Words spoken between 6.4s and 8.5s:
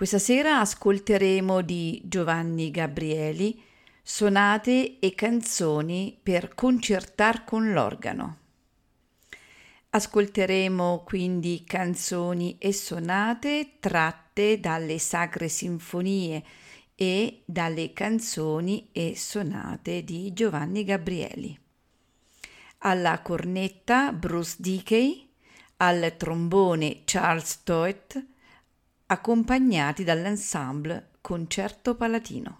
concertar con l'organo.